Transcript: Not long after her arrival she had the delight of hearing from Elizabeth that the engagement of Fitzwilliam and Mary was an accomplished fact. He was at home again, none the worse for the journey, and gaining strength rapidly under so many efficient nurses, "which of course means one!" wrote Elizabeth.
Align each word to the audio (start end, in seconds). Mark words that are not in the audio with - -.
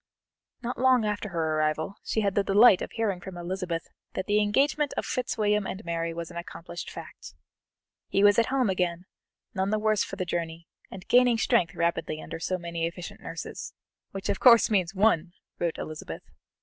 Not 0.63 0.79
long 0.79 1.05
after 1.05 1.29
her 1.29 1.59
arrival 1.59 1.97
she 2.03 2.21
had 2.21 2.33
the 2.33 2.43
delight 2.43 2.81
of 2.81 2.89
hearing 2.93 3.21
from 3.21 3.37
Elizabeth 3.37 3.87
that 4.15 4.25
the 4.25 4.41
engagement 4.41 4.95
of 4.97 5.05
Fitzwilliam 5.05 5.67
and 5.67 5.85
Mary 5.85 6.11
was 6.11 6.31
an 6.31 6.37
accomplished 6.37 6.89
fact. 6.89 7.35
He 8.07 8.23
was 8.23 8.39
at 8.39 8.47
home 8.47 8.67
again, 8.67 9.05
none 9.53 9.69
the 9.69 9.77
worse 9.77 10.03
for 10.03 10.15
the 10.15 10.25
journey, 10.25 10.67
and 10.89 11.07
gaining 11.07 11.37
strength 11.37 11.75
rapidly 11.75 12.19
under 12.19 12.39
so 12.39 12.57
many 12.57 12.87
efficient 12.87 13.21
nurses, 13.21 13.75
"which 14.09 14.27
of 14.27 14.39
course 14.39 14.71
means 14.71 14.95
one!" 14.95 15.33
wrote 15.59 15.77
Elizabeth. 15.77 16.23